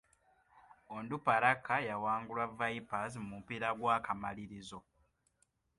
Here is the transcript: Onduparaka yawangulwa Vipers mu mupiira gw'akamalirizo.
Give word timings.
Onduparaka 0.95 1.75
yawangulwa 1.89 2.45
Vipers 2.57 3.13
mu 3.21 3.27
mupiira 3.33 3.69
gw'akamalirizo. 3.79 4.79